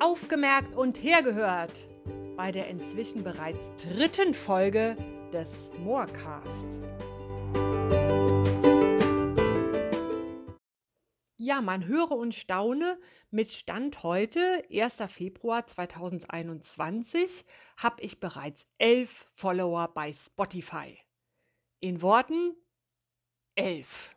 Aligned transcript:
aufgemerkt 0.00 0.74
und 0.74 1.02
hergehört 1.02 1.72
bei 2.36 2.50
der 2.50 2.68
inzwischen 2.68 3.22
bereits 3.22 3.60
dritten 3.82 4.32
Folge 4.32 4.96
des 5.32 5.50
Moorcast. 5.78 6.48
Ja, 11.36 11.60
man 11.60 11.86
höre 11.86 12.12
und 12.12 12.34
staune, 12.34 12.98
mit 13.30 13.50
Stand 13.50 14.02
heute, 14.02 14.64
1. 14.70 14.96
Februar 15.08 15.66
2021, 15.66 17.44
habe 17.76 18.02
ich 18.02 18.20
bereits 18.20 18.66
elf 18.78 19.26
Follower 19.34 19.88
bei 19.88 20.12
Spotify. 20.12 20.98
In 21.80 22.02
Worten 22.02 22.54
elf. 23.54 24.16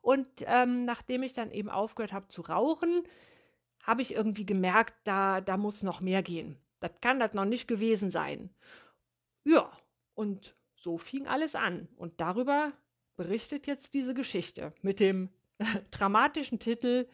Und 0.00 0.28
ähm, 0.46 0.84
nachdem 0.84 1.22
ich 1.22 1.32
dann 1.32 1.50
eben 1.50 1.70
aufgehört 1.70 2.12
habe 2.12 2.28
zu 2.28 2.42
rauchen, 2.42 3.04
habe 3.82 4.02
ich 4.02 4.14
irgendwie 4.14 4.46
gemerkt, 4.46 4.94
da, 5.04 5.40
da 5.40 5.56
muss 5.56 5.82
noch 5.82 6.00
mehr 6.00 6.22
gehen. 6.22 6.58
Das 6.80 7.00
kann 7.00 7.20
das 7.20 7.32
noch 7.34 7.44
nicht 7.44 7.68
gewesen 7.68 8.10
sein. 8.10 8.50
Ja, 9.44 9.70
und 10.14 10.56
so 10.74 10.98
fing 10.98 11.26
alles 11.26 11.54
an. 11.54 11.88
Und 11.96 12.20
darüber 12.20 12.72
berichtet 13.16 13.66
jetzt 13.66 13.94
diese 13.94 14.14
Geschichte 14.14 14.74
mit 14.82 15.00
dem 15.00 15.30
dramatischen 15.90 16.58
Titel 16.58 17.08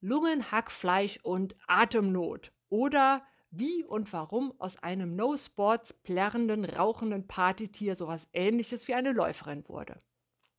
Lungen, 0.00 0.50
Hackfleisch 0.52 1.18
und 1.22 1.56
Atemnot 1.66 2.52
oder 2.68 3.26
wie 3.50 3.84
und 3.84 4.12
warum 4.12 4.54
aus 4.60 4.76
einem 4.76 5.16
No-Sports 5.16 5.92
plärrenden, 5.92 6.64
rauchenden 6.64 7.26
Partytier 7.26 7.96
sowas 7.96 8.28
ähnliches 8.32 8.86
wie 8.86 8.94
eine 8.94 9.12
Läuferin 9.12 9.66
wurde. 9.68 10.00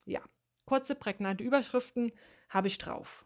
Ja, 0.06 0.22
kurze, 0.66 0.96
prägnante 0.96 1.44
Überschriften 1.44 2.12
habe 2.50 2.68
ich 2.68 2.78
drauf. 2.78 3.24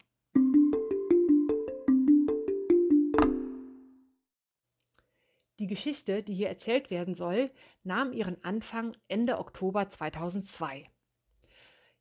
Geschichte, 5.73 6.23
die 6.23 6.33
hier 6.33 6.49
erzählt 6.49 6.91
werden 6.91 7.15
soll, 7.15 7.51
nahm 7.83 8.13
ihren 8.13 8.43
Anfang 8.43 8.95
Ende 9.07 9.39
Oktober 9.39 9.89
2002. 9.89 10.89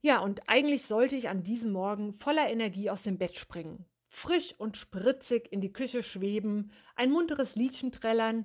Ja, 0.01 0.21
und 0.21 0.49
eigentlich 0.49 0.85
sollte 0.85 1.17
ich 1.17 1.29
an 1.29 1.43
diesem 1.43 1.73
Morgen 1.73 2.13
voller 2.13 2.49
Energie 2.51 2.91
aus 2.91 3.03
dem 3.03 3.19
Bett 3.19 3.37
springen 3.37 3.87
frisch 4.13 4.55
und 4.59 4.77
spritzig 4.77 5.51
in 5.51 5.63
die 5.63 5.73
Küche 5.73 6.03
schweben, 6.03 6.71
ein 6.97 7.11
munteres 7.11 7.57
Liedchen 7.57 7.93
trällern 7.93 8.45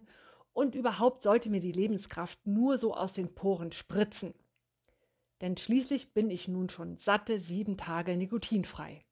und 0.53 0.75
überhaupt 0.75 1.21
sollte 1.21 1.49
mir 1.49 1.59
die 1.59 1.73
Lebenskraft 1.73 2.47
nur 2.47 2.77
so 2.77 2.95
aus 2.95 3.11
den 3.13 3.35
Poren 3.35 3.73
spritzen. 3.73 4.33
Denn 5.41 5.57
schließlich 5.57 6.13
bin 6.13 6.29
ich 6.29 6.47
nun 6.47 6.69
schon 6.69 6.95
satte 6.97 7.39
sieben 7.41 7.75
Tage 7.75 8.15
nikotinfrei. 8.15 9.03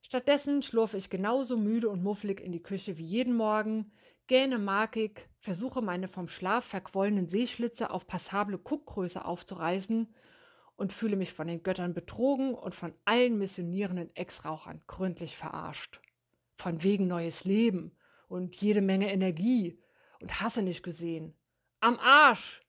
Stattdessen 0.00 0.62
schlurfe 0.62 0.96
ich 0.96 1.10
genauso 1.10 1.58
müde 1.58 1.90
und 1.90 2.02
mufflig 2.02 2.40
in 2.40 2.52
die 2.52 2.62
Küche 2.62 2.96
wie 2.96 3.04
jeden 3.04 3.36
Morgen, 3.36 3.92
gähne 4.26 4.58
markig, 4.58 5.28
versuche 5.38 5.82
meine 5.82 6.08
vom 6.08 6.28
Schlaf 6.28 6.64
verquollenen 6.64 7.28
Seeschlitze 7.28 7.90
auf 7.90 8.06
passable 8.06 8.58
Kuckgröße 8.58 9.24
aufzureißen 9.24 10.14
und 10.76 10.92
fühle 10.92 11.16
mich 11.16 11.32
von 11.32 11.46
den 11.46 11.62
Göttern 11.62 11.94
betrogen 11.94 12.54
und 12.54 12.74
von 12.74 12.94
allen 13.04 13.38
missionierenden 13.38 14.14
Ex-Rauchern 14.14 14.82
gründlich 14.86 15.36
verarscht. 15.36 16.00
Von 16.56 16.82
wegen 16.82 17.06
neues 17.06 17.44
Leben 17.44 17.96
und 18.28 18.56
jede 18.56 18.82
Menge 18.82 19.10
Energie 19.10 19.80
und 20.20 20.40
hasse 20.40 20.62
nicht 20.62 20.82
gesehen. 20.82 21.34
Am 21.80 21.98
Arsch! 21.98 22.62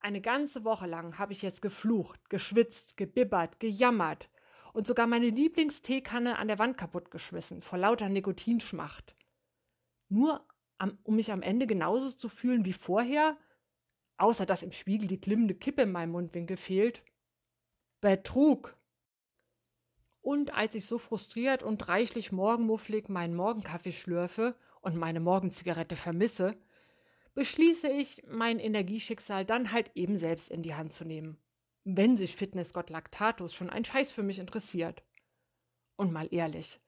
Eine 0.00 0.22
ganze 0.22 0.64
Woche 0.64 0.86
lang 0.86 1.18
habe 1.18 1.34
ich 1.34 1.42
jetzt 1.42 1.60
geflucht, 1.60 2.30
geschwitzt, 2.30 2.96
gebibbert, 2.96 3.60
gejammert 3.60 4.30
und 4.72 4.86
sogar 4.86 5.06
meine 5.06 5.28
Lieblingsteekanne 5.28 6.38
an 6.38 6.48
der 6.48 6.58
Wand 6.58 6.78
kaputtgeschmissen 6.78 7.60
vor 7.60 7.78
lauter 7.78 8.08
Nikotinschmacht. 8.08 9.14
Nur 10.08 10.44
am, 10.80 10.98
um 11.04 11.16
mich 11.16 11.30
am 11.30 11.42
Ende 11.42 11.66
genauso 11.66 12.10
zu 12.10 12.28
fühlen 12.28 12.64
wie 12.64 12.72
vorher, 12.72 13.36
außer 14.16 14.46
dass 14.46 14.62
im 14.62 14.72
Spiegel 14.72 15.08
die 15.08 15.20
klimmende 15.20 15.54
Kippe 15.54 15.82
in 15.82 15.92
meinem 15.92 16.12
Mundwinkel 16.12 16.56
fehlt. 16.56 17.02
Betrug. 18.00 18.76
Und 20.22 20.54
als 20.54 20.74
ich 20.74 20.86
so 20.86 20.98
frustriert 20.98 21.62
und 21.62 21.88
reichlich 21.88 22.32
morgenmufflig 22.32 23.08
meinen 23.08 23.34
Morgenkaffee 23.34 23.92
schlürfe 23.92 24.56
und 24.80 24.96
meine 24.96 25.20
Morgenzigarette 25.20 25.96
vermisse, 25.96 26.56
beschließe 27.34 27.88
ich, 27.88 28.22
mein 28.26 28.58
Energieschicksal 28.58 29.44
dann 29.44 29.72
halt 29.72 29.90
eben 29.94 30.16
selbst 30.16 30.50
in 30.50 30.62
die 30.62 30.74
Hand 30.74 30.92
zu 30.92 31.04
nehmen. 31.04 31.38
Wenn 31.84 32.16
sich 32.16 32.36
Fitnessgott 32.36 32.90
Lactatus 32.90 33.54
schon 33.54 33.70
ein 33.70 33.84
Scheiß 33.84 34.12
für 34.12 34.22
mich 34.22 34.38
interessiert. 34.38 35.02
Und 35.96 36.12
mal 36.12 36.28
ehrlich, 36.30 36.80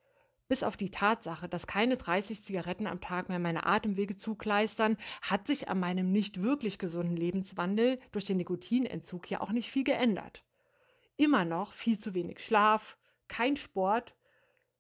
bis 0.53 0.63
auf 0.63 0.77
die 0.77 0.91
Tatsache, 0.91 1.49
dass 1.49 1.67
keine 1.67 1.97
30 1.97 2.45
Zigaretten 2.45 2.87
am 2.87 3.01
Tag 3.01 3.29
mehr 3.29 3.39
meine 3.39 3.67
Atemwege 3.67 4.17
zukleistern, 4.17 4.99
hat 5.23 5.47
sich 5.47 5.69
an 5.69 5.81
meinem 5.81 6.13
nicht 6.13 6.43
wirklich 6.43 6.79
gesunden 6.79 7.17
Lebenswandel 7.17 7.99
durch 8.13 8.27
den 8.27 8.37
Nikotinentzug 8.37 9.31
ja 9.31 9.41
auch 9.41 9.51
nicht 9.51 9.71
viel 9.71 9.85
geändert 9.85 10.45
immer 11.17 11.45
noch 11.45 11.73
viel 11.73 11.99
zu 11.99 12.15
wenig 12.15 12.41
Schlaf, 12.41 12.99
kein 13.29 13.57
Sport, 13.57 14.15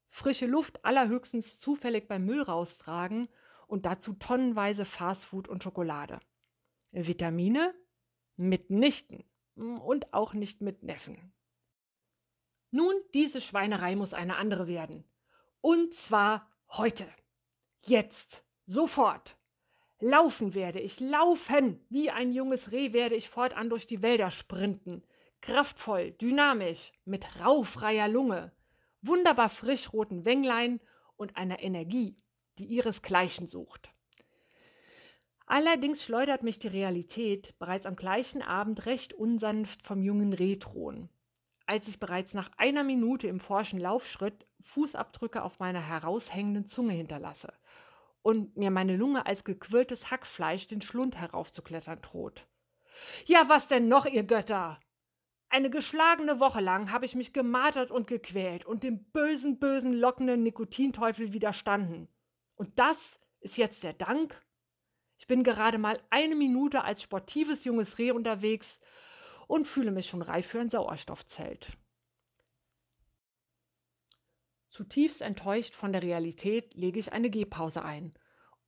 frische 0.08 0.46
Luft 0.46 0.84
allerhöchstens 0.84 1.58
zufällig 1.58 2.08
beim 2.08 2.24
Müll 2.24 2.42
raustragen 2.42 3.28
und 3.66 3.86
dazu 3.86 4.12
tonnenweise 4.14 4.84
Fastfood 4.84 5.48
und 5.48 5.62
Schokolade. 5.62 6.20
Vitamine? 6.90 7.74
Mitnichten. 8.36 9.24
Und 9.54 10.12
auch 10.14 10.32
nicht 10.32 10.62
mit 10.62 10.82
Neffen. 10.82 11.32
Nun, 12.70 12.94
diese 13.12 13.42
Schweinerei 13.42 13.96
muss 13.96 14.14
eine 14.14 14.36
andere 14.36 14.66
werden. 14.66 15.04
Und 15.62 15.94
zwar 15.94 16.50
heute. 16.68 17.08
Jetzt. 17.86 18.44
Sofort. 18.66 19.38
Laufen 19.98 20.54
werde 20.54 20.80
ich, 20.80 21.00
laufen! 21.00 21.84
Wie 21.88 22.10
ein 22.10 22.32
junges 22.32 22.72
Reh 22.72 22.92
werde 22.92 23.14
ich 23.14 23.30
fortan 23.30 23.70
durch 23.70 23.86
die 23.86 24.02
Wälder 24.02 24.30
sprinten 24.30 25.02
kraftvoll, 25.42 26.12
dynamisch, 26.12 26.92
mit 27.04 27.26
raufreier 27.44 28.08
Lunge, 28.08 28.52
wunderbar 29.02 29.50
frischroten 29.50 30.24
Wänglein 30.24 30.80
und 31.16 31.36
einer 31.36 31.60
Energie, 31.60 32.16
die 32.58 32.64
ihresgleichen 32.64 33.46
sucht. 33.46 33.92
Allerdings 35.44 36.02
schleudert 36.02 36.44
mich 36.44 36.58
die 36.58 36.68
Realität 36.68 37.58
bereits 37.58 37.84
am 37.84 37.96
gleichen 37.96 38.40
Abend 38.40 38.86
recht 38.86 39.12
unsanft 39.12 39.82
vom 39.82 40.00
jungen 40.00 40.32
Rehthron. 40.32 41.10
Als 41.72 41.88
ich 41.88 41.98
bereits 41.98 42.34
nach 42.34 42.50
einer 42.58 42.84
Minute 42.84 43.28
im 43.28 43.40
forschen 43.40 43.80
Laufschritt 43.80 44.46
Fußabdrücke 44.60 45.42
auf 45.42 45.58
meiner 45.58 45.80
heraushängenden 45.80 46.66
Zunge 46.66 46.92
hinterlasse 46.92 47.50
und 48.20 48.58
mir 48.58 48.70
meine 48.70 48.94
Lunge 48.94 49.24
als 49.24 49.42
gequirltes 49.42 50.10
Hackfleisch 50.10 50.66
den 50.66 50.82
Schlund 50.82 51.16
heraufzuklettern 51.16 52.02
droht. 52.02 52.46
Ja, 53.24 53.48
was 53.48 53.68
denn 53.68 53.88
noch, 53.88 54.04
ihr 54.04 54.24
Götter? 54.24 54.80
Eine 55.48 55.70
geschlagene 55.70 56.40
Woche 56.40 56.60
lang 56.60 56.92
habe 56.92 57.06
ich 57.06 57.14
mich 57.14 57.32
gemartert 57.32 57.90
und 57.90 58.06
gequält 58.06 58.66
und 58.66 58.82
dem 58.82 59.10
bösen, 59.10 59.58
bösen, 59.58 59.94
lockenden 59.94 60.42
Nikotinteufel 60.42 61.32
widerstanden. 61.32 62.06
Und 62.54 62.78
das 62.78 63.18
ist 63.40 63.56
jetzt 63.56 63.82
der 63.82 63.94
Dank? 63.94 64.44
Ich 65.16 65.26
bin 65.26 65.42
gerade 65.42 65.78
mal 65.78 66.02
eine 66.10 66.34
Minute 66.34 66.84
als 66.84 67.00
sportives 67.00 67.64
junges 67.64 67.96
Reh 67.96 68.10
unterwegs 68.10 68.78
und 69.52 69.68
fühle 69.68 69.90
mich 69.90 70.06
schon 70.06 70.22
reif 70.22 70.46
für 70.46 70.60
ein 70.60 70.70
Sauerstoffzelt. 70.70 71.76
Zutiefst 74.70 75.20
enttäuscht 75.20 75.74
von 75.74 75.92
der 75.92 76.02
Realität 76.02 76.72
lege 76.72 76.98
ich 76.98 77.12
eine 77.12 77.28
Gehpause 77.28 77.84
ein 77.84 78.14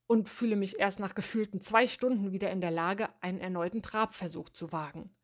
und 0.07 0.29
fühle 0.29 0.57
mich 0.57 0.79
erst 0.79 1.01
nach 1.01 1.15
gefühlten 1.15 1.63
zwei 1.63 1.87
Stunden 1.87 2.33
wieder 2.33 2.51
in 2.51 2.61
der 2.61 2.71
Lage, 2.71 3.09
einen 3.23 3.41
erneuten 3.41 3.81
Trabversuch 3.81 4.51
zu 4.51 4.73
wagen. 4.73 5.17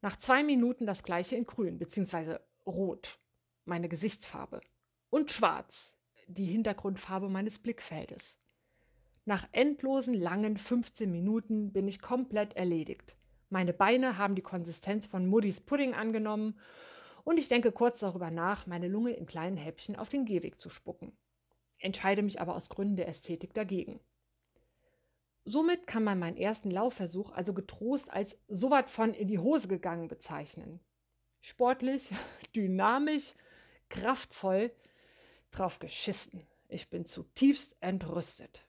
Nach 0.00 0.16
zwei 0.16 0.42
Minuten 0.42 0.86
das 0.86 1.04
gleiche 1.04 1.36
in 1.36 1.46
grün 1.46 1.78
bzw. 1.78 2.38
rot, 2.66 3.20
meine 3.64 3.88
Gesichtsfarbe, 3.88 4.60
und 5.08 5.30
schwarz, 5.30 5.94
die 6.26 6.46
Hintergrundfarbe 6.46 7.28
meines 7.28 7.60
Blickfeldes. 7.60 8.40
Nach 9.24 9.46
endlosen 9.52 10.14
langen 10.14 10.56
15 10.56 11.08
Minuten 11.08 11.72
bin 11.72 11.86
ich 11.86 12.00
komplett 12.00 12.54
erledigt. 12.54 13.14
Meine 13.50 13.72
Beine 13.72 14.16
haben 14.16 14.36
die 14.36 14.42
Konsistenz 14.42 15.06
von 15.06 15.26
Muddys 15.26 15.60
Pudding 15.60 15.92
angenommen 15.92 16.56
und 17.24 17.36
ich 17.36 17.48
denke 17.48 17.72
kurz 17.72 17.98
darüber 17.98 18.30
nach, 18.30 18.66
meine 18.66 18.86
Lunge 18.86 19.10
in 19.10 19.26
kleinen 19.26 19.56
Häppchen 19.56 19.96
auf 19.96 20.08
den 20.08 20.24
Gehweg 20.24 20.60
zu 20.60 20.70
spucken. 20.70 21.12
Entscheide 21.78 22.22
mich 22.22 22.40
aber 22.40 22.54
aus 22.54 22.68
Gründen 22.68 22.94
der 22.94 23.08
Ästhetik 23.08 23.52
dagegen. 23.52 23.98
Somit 25.44 25.88
kann 25.88 26.04
man 26.04 26.20
meinen 26.20 26.36
ersten 26.36 26.70
Laufversuch 26.70 27.32
also 27.32 27.52
getrost 27.52 28.08
als 28.08 28.38
so 28.46 28.70
weit 28.70 28.88
von 28.88 29.14
in 29.14 29.26
die 29.26 29.40
Hose 29.40 29.66
gegangen 29.66 30.06
bezeichnen. 30.06 30.78
Sportlich, 31.40 32.12
dynamisch, 32.54 33.34
kraftvoll, 33.88 34.70
drauf 35.50 35.80
geschissen. 35.80 36.46
Ich 36.68 36.88
bin 36.88 37.04
zutiefst 37.04 37.74
entrüstet. 37.80 38.64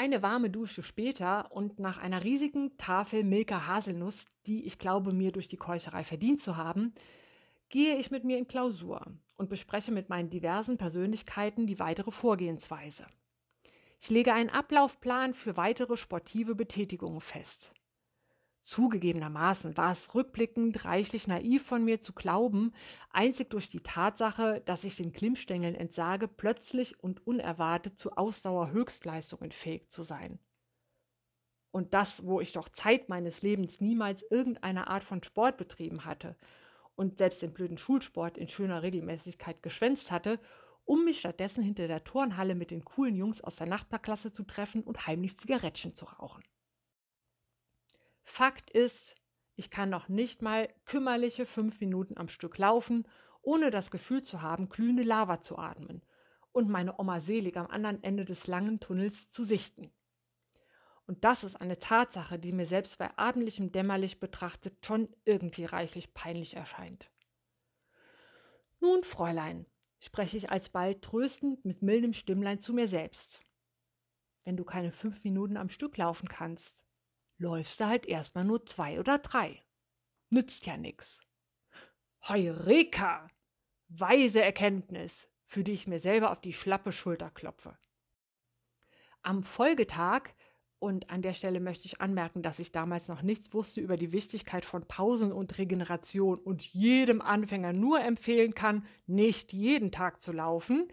Eine 0.00 0.22
warme 0.22 0.48
Dusche 0.48 0.82
später 0.82 1.52
und 1.52 1.78
nach 1.78 1.98
einer 1.98 2.24
riesigen 2.24 2.74
Tafel 2.78 3.22
Milka 3.22 3.66
Haselnuss, 3.66 4.24
die 4.46 4.64
ich 4.64 4.78
glaube 4.78 5.12
mir 5.12 5.30
durch 5.30 5.46
die 5.46 5.58
Keucherei 5.58 6.04
verdient 6.04 6.40
zu 6.40 6.56
haben, 6.56 6.94
gehe 7.68 7.98
ich 7.98 8.10
mit 8.10 8.24
mir 8.24 8.38
in 8.38 8.46
Klausur 8.46 9.04
und 9.36 9.50
bespreche 9.50 9.92
mit 9.92 10.08
meinen 10.08 10.30
diversen 10.30 10.78
Persönlichkeiten 10.78 11.66
die 11.66 11.78
weitere 11.78 12.12
Vorgehensweise. 12.12 13.04
Ich 14.00 14.08
lege 14.08 14.32
einen 14.32 14.48
Ablaufplan 14.48 15.34
für 15.34 15.58
weitere 15.58 15.98
sportive 15.98 16.54
Betätigungen 16.54 17.20
fest. 17.20 17.74
Zugegebenermaßen 18.62 19.76
war 19.76 19.92
es 19.92 20.14
rückblickend 20.14 20.84
reichlich 20.84 21.26
naiv 21.26 21.64
von 21.64 21.84
mir 21.84 22.00
zu 22.00 22.12
glauben, 22.12 22.72
einzig 23.10 23.50
durch 23.50 23.68
die 23.68 23.80
Tatsache, 23.80 24.62
dass 24.66 24.84
ich 24.84 24.96
den 24.96 25.12
Klimmstängeln 25.12 25.74
entsage, 25.74 26.28
plötzlich 26.28 27.02
und 27.02 27.26
unerwartet 27.26 27.98
zu 27.98 28.12
Ausdauerhöchstleistungen 28.12 29.50
fähig 29.50 29.90
zu 29.90 30.02
sein. 30.02 30.38
Und 31.72 31.94
das, 31.94 32.26
wo 32.26 32.40
ich 32.40 32.52
doch 32.52 32.68
Zeit 32.68 33.08
meines 33.08 33.42
Lebens 33.42 33.80
niemals 33.80 34.22
irgendeine 34.30 34.88
Art 34.88 35.04
von 35.04 35.22
Sport 35.22 35.56
betrieben 35.56 36.04
hatte 36.04 36.36
und 36.96 37.18
selbst 37.18 37.42
den 37.42 37.54
blöden 37.54 37.78
Schulsport 37.78 38.36
in 38.36 38.48
schöner 38.48 38.82
Regelmäßigkeit 38.82 39.62
geschwänzt 39.62 40.10
hatte 40.10 40.38
um 40.90 41.04
mich 41.04 41.20
stattdessen 41.20 41.62
hinter 41.62 41.86
der 41.86 42.02
Turnhalle 42.02 42.56
mit 42.56 42.72
den 42.72 42.84
coolen 42.84 43.14
Jungs 43.14 43.40
aus 43.40 43.54
der 43.54 43.68
Nachbarklasse 43.68 44.32
zu 44.32 44.42
treffen 44.42 44.82
und 44.82 45.06
heimlich 45.06 45.38
Zigarettchen 45.38 45.94
zu 45.94 46.04
rauchen. 46.04 46.42
Fakt 48.30 48.70
ist, 48.70 49.16
ich 49.56 49.70
kann 49.70 49.90
noch 49.90 50.08
nicht 50.08 50.40
mal 50.40 50.72
kümmerliche 50.86 51.44
fünf 51.44 51.80
Minuten 51.80 52.16
am 52.16 52.28
Stück 52.28 52.56
laufen, 52.56 53.06
ohne 53.42 53.70
das 53.70 53.90
Gefühl 53.90 54.22
zu 54.22 54.40
haben, 54.40 54.68
glühende 54.68 55.02
Lava 55.02 55.42
zu 55.42 55.58
atmen 55.58 56.00
und 56.52 56.68
meine 56.68 56.98
Oma 56.98 57.20
selig 57.20 57.56
am 57.56 57.66
anderen 57.66 58.02
Ende 58.02 58.24
des 58.24 58.46
langen 58.46 58.80
Tunnels 58.80 59.30
zu 59.32 59.44
sichten. 59.44 59.92
Und 61.06 61.24
das 61.24 61.42
ist 61.42 61.60
eine 61.60 61.78
Tatsache, 61.80 62.38
die 62.38 62.52
mir 62.52 62.66
selbst 62.66 62.98
bei 62.98 63.10
abendlichem 63.18 63.72
Dämmerlicht 63.72 64.20
betrachtet 64.20 64.86
schon 64.86 65.08
irgendwie 65.24 65.64
reichlich 65.64 66.14
peinlich 66.14 66.54
erscheint. 66.54 67.10
Nun, 68.78 69.02
Fräulein, 69.02 69.66
spreche 69.98 70.36
ich 70.36 70.50
alsbald 70.50 71.02
tröstend 71.02 71.64
mit 71.64 71.82
mildem 71.82 72.14
Stimmlein 72.14 72.60
zu 72.60 72.72
mir 72.72 72.88
selbst. 72.88 73.40
Wenn 74.44 74.56
du 74.56 74.64
keine 74.64 74.92
fünf 74.92 75.22
Minuten 75.24 75.56
am 75.56 75.68
Stück 75.68 75.96
laufen 75.96 76.28
kannst, 76.28 76.80
läufst 77.40 77.80
du 77.80 77.86
halt 77.86 78.06
erstmal 78.06 78.44
nur 78.44 78.64
zwei 78.66 79.00
oder 79.00 79.18
drei. 79.18 79.62
Nützt 80.28 80.66
ja 80.66 80.76
nix. 80.76 81.22
Heureka! 82.28 83.28
Weise 83.88 84.42
Erkenntnis, 84.42 85.28
für 85.46 85.64
die 85.64 85.72
ich 85.72 85.88
mir 85.88 85.98
selber 85.98 86.30
auf 86.30 86.40
die 86.40 86.52
schlappe 86.52 86.92
Schulter 86.92 87.30
klopfe. 87.30 87.76
Am 89.22 89.42
Folgetag 89.42 90.28
und 90.78 91.10
an 91.10 91.22
der 91.22 91.34
Stelle 91.34 91.60
möchte 91.60 91.86
ich 91.86 92.00
anmerken, 92.00 92.42
dass 92.42 92.58
ich 92.58 92.72
damals 92.72 93.08
noch 93.08 93.22
nichts 93.22 93.52
wusste 93.52 93.80
über 93.80 93.96
die 93.96 94.12
Wichtigkeit 94.12 94.64
von 94.64 94.86
Pausen 94.86 95.32
und 95.32 95.58
Regeneration 95.58 96.38
und 96.38 96.62
jedem 96.62 97.20
Anfänger 97.20 97.72
nur 97.72 98.00
empfehlen 98.00 98.54
kann, 98.54 98.86
nicht 99.06 99.52
jeden 99.52 99.90
Tag 99.90 100.20
zu 100.20 100.32
laufen. 100.32 100.88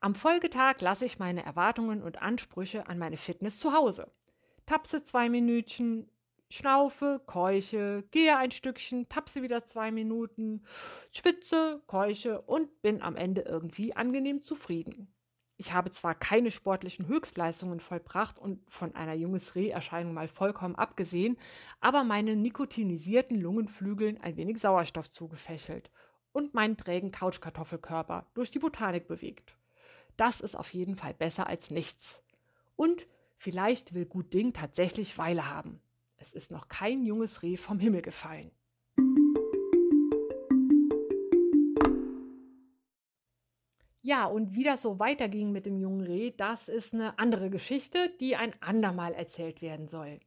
Am 0.00 0.14
Folgetag 0.14 0.80
lasse 0.80 1.04
ich 1.04 1.18
meine 1.18 1.44
Erwartungen 1.44 2.02
und 2.02 2.22
Ansprüche 2.22 2.88
an 2.88 2.98
meine 2.98 3.18
Fitness 3.18 3.58
zu 3.58 3.74
Hause. 3.74 4.10
Tapse 4.70 5.02
zwei 5.02 5.28
Minütchen, 5.28 6.08
schnaufe, 6.48 7.20
keuche, 7.26 8.04
gehe 8.12 8.36
ein 8.36 8.52
Stückchen, 8.52 9.08
tapse 9.08 9.42
wieder 9.42 9.66
zwei 9.66 9.90
Minuten, 9.90 10.62
schwitze, 11.10 11.82
keuche 11.88 12.40
und 12.42 12.80
bin 12.80 13.02
am 13.02 13.16
Ende 13.16 13.40
irgendwie 13.40 13.96
angenehm 13.96 14.42
zufrieden. 14.42 15.12
Ich 15.56 15.72
habe 15.72 15.90
zwar 15.90 16.14
keine 16.14 16.52
sportlichen 16.52 17.08
Höchstleistungen 17.08 17.80
vollbracht 17.80 18.38
und 18.38 18.60
von 18.70 18.94
einer 18.94 19.14
junges 19.14 19.56
Reh-Erscheinung 19.56 20.14
mal 20.14 20.28
vollkommen 20.28 20.76
abgesehen, 20.76 21.36
aber 21.80 22.04
meinen 22.04 22.40
nikotinisierten 22.40 23.40
Lungenflügeln 23.40 24.20
ein 24.20 24.36
wenig 24.36 24.60
Sauerstoff 24.60 25.10
zugefächelt 25.10 25.90
und 26.30 26.54
meinen 26.54 26.76
trägen 26.76 27.10
Couchkartoffelkörper 27.10 28.24
durch 28.34 28.52
die 28.52 28.60
Botanik 28.60 29.08
bewegt. 29.08 29.56
Das 30.16 30.40
ist 30.40 30.54
auf 30.54 30.72
jeden 30.72 30.94
Fall 30.94 31.14
besser 31.14 31.48
als 31.48 31.72
nichts. 31.72 32.22
Und 32.76 33.08
vielleicht 33.40 33.94
will 33.94 34.04
Gut 34.04 34.32
Ding 34.34 34.52
tatsächlich 34.52 35.16
Weile 35.16 35.50
haben. 35.50 35.80
Es 36.18 36.34
ist 36.34 36.50
noch 36.50 36.68
kein 36.68 37.04
junges 37.04 37.42
Reh 37.42 37.56
vom 37.56 37.78
Himmel 37.78 38.02
gefallen. 38.02 38.50
Ja, 44.02 44.26
und 44.26 44.54
wie 44.54 44.64
das 44.64 44.82
so 44.82 44.98
weiterging 44.98 45.52
mit 45.52 45.66
dem 45.66 45.78
jungen 45.78 46.02
Reh, 46.02 46.32
das 46.36 46.68
ist 46.68 46.94
eine 46.94 47.18
andere 47.18 47.50
Geschichte, 47.50 48.10
die 48.20 48.36
ein 48.36 48.54
andermal 48.62 49.14
erzählt 49.14 49.62
werden 49.62 49.88
soll. 49.88 50.20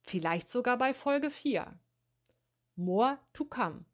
Vielleicht 0.00 0.50
sogar 0.50 0.78
bei 0.78 0.94
Folge 0.94 1.30
4. 1.30 1.78
More 2.76 3.18
to 3.34 3.44
come. 3.44 3.84